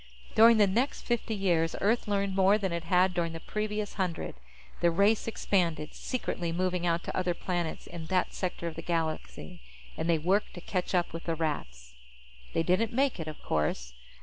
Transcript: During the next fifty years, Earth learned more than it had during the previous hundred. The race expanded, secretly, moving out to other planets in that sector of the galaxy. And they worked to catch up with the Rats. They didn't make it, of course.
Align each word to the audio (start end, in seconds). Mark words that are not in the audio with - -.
During 0.33 0.57
the 0.57 0.65
next 0.65 1.03
fifty 1.03 1.35
years, 1.35 1.75
Earth 1.79 2.07
learned 2.07 2.35
more 2.35 2.57
than 2.57 2.71
it 2.71 2.85
had 2.85 3.13
during 3.13 3.33
the 3.33 3.39
previous 3.39 3.93
hundred. 4.01 4.33
The 4.79 4.89
race 4.89 5.27
expanded, 5.27 5.93
secretly, 5.93 6.51
moving 6.51 6.87
out 6.87 7.03
to 7.03 7.15
other 7.15 7.35
planets 7.35 7.85
in 7.85 8.07
that 8.07 8.33
sector 8.33 8.67
of 8.67 8.75
the 8.75 8.81
galaxy. 8.81 9.61
And 9.95 10.09
they 10.09 10.17
worked 10.17 10.55
to 10.55 10.61
catch 10.61 10.95
up 10.95 11.13
with 11.13 11.25
the 11.25 11.35
Rats. 11.35 11.93
They 12.53 12.63
didn't 12.63 12.91
make 12.91 13.19
it, 13.19 13.27
of 13.27 13.43
course. 13.43 13.93